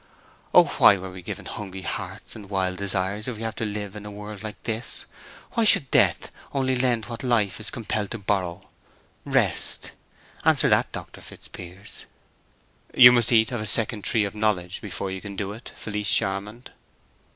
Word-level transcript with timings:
Oh! 0.51 0.63
why 0.79 0.97
were 0.97 1.11
we 1.11 1.21
given 1.21 1.45
hungry 1.45 1.83
hearts 1.83 2.35
and 2.35 2.49
wild 2.49 2.77
desires 2.79 3.27
if 3.27 3.37
we 3.37 3.43
have 3.43 3.53
to 3.57 3.65
live 3.65 3.95
in 3.95 4.03
a 4.03 4.09
world 4.09 4.41
like 4.41 4.59
this? 4.63 5.05
Why 5.51 5.63
should 5.63 5.91
Death 5.91 6.31
only 6.53 6.75
lend 6.75 7.05
what 7.05 7.21
Life 7.21 7.59
is 7.59 7.69
compelled 7.69 8.09
to 8.09 8.17
borrow—rest? 8.17 9.91
Answer 10.43 10.69
that, 10.69 10.91
Dr. 10.91 11.21
Fitzpiers." 11.21 12.07
"You 12.95 13.11
must 13.11 13.31
eat 13.31 13.51
of 13.51 13.61
a 13.61 13.67
second 13.67 14.03
tree 14.03 14.25
of 14.25 14.33
knowledge 14.33 14.81
before 14.81 15.11
you 15.11 15.21
can 15.21 15.35
do 15.35 15.53
it, 15.53 15.71
Felice 15.75 16.09
Charmond." 16.11 16.71